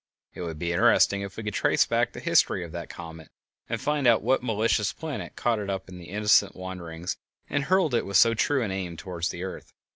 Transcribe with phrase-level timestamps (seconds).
[0.33, 3.29] It would be interesting if we could trace back the history of that comet,
[3.69, 7.93] and find out what malicious planet caught it up in its innocent wanderings and hurled
[7.93, 9.73] it with so true an aim at the earth!